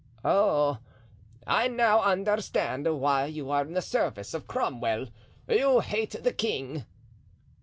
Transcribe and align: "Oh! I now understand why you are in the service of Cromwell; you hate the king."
"Oh! 0.25 0.79
I 1.45 1.67
now 1.67 2.01
understand 2.01 2.87
why 2.99 3.25
you 3.27 3.51
are 3.51 3.61
in 3.61 3.73
the 3.75 3.83
service 3.83 4.33
of 4.33 4.47
Cromwell; 4.47 5.09
you 5.47 5.79
hate 5.81 6.23
the 6.23 6.33
king." 6.33 6.87